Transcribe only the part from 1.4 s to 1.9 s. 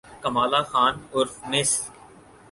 مس